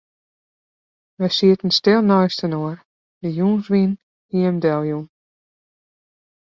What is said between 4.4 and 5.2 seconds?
him deljûn.